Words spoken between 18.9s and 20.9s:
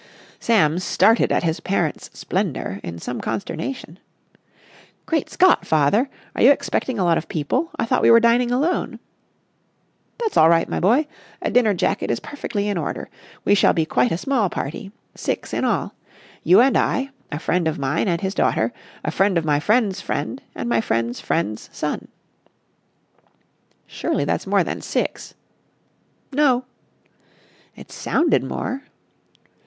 a friend of my friend's friend and my